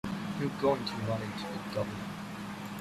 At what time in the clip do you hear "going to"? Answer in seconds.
0.59-0.93